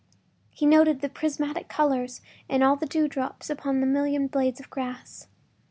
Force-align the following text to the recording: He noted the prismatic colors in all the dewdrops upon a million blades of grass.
He 0.49 0.65
noted 0.65 1.01
the 1.01 1.09
prismatic 1.09 1.67
colors 1.67 2.21
in 2.49 2.63
all 2.63 2.75
the 2.75 2.87
dewdrops 2.87 3.51
upon 3.51 3.83
a 3.83 3.85
million 3.85 4.25
blades 4.25 4.59
of 4.59 4.71
grass. 4.71 5.27